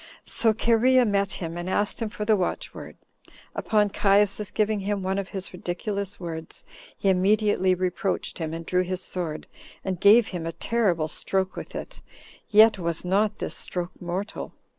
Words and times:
So 0.25 0.51
Cherea 0.51 1.05
met 1.05 1.33
him, 1.33 1.57
and 1.59 1.69
asked 1.69 1.99
him 2.01 2.09
for 2.09 2.25
the 2.25 2.35
watchword; 2.35 2.97
upon 3.53 3.91
Caius's 3.91 4.49
giving 4.49 4.79
him 4.79 5.03
one 5.03 5.19
of 5.19 5.27
his 5.29 5.53
ridiculous 5.53 6.19
words, 6.19 6.63
he 6.97 7.07
immediately 7.07 7.75
reproached 7.75 8.39
him, 8.39 8.51
and 8.51 8.65
drew 8.65 8.81
his 8.81 9.03
sword, 9.03 9.45
and 9.85 9.99
gave 10.01 10.29
him 10.29 10.47
a 10.47 10.53
terrible 10.53 11.07
stroke 11.07 11.55
with 11.55 11.75
it, 11.75 12.01
yet 12.49 12.79
was 12.79 13.05
not 13.05 13.37
this 13.37 13.55
stroke 13.55 13.91
mortal. 14.01 14.53